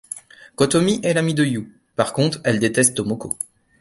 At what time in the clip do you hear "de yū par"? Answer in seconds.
1.35-2.11